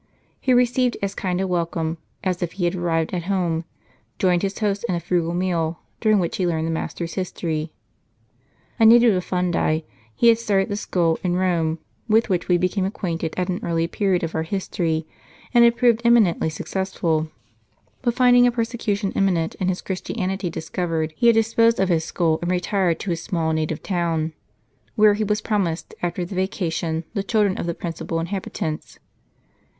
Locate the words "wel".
1.45-1.67